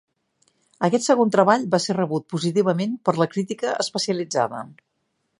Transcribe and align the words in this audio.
Aquest 0.85 1.03
segon 1.09 1.33
treball 1.35 1.67
va 1.75 1.79
ser 1.83 1.95
rebut 1.97 2.25
positivament 2.35 2.95
per 3.09 3.13
la 3.23 3.27
crítica 3.35 3.75
especialitzada. 3.85 4.63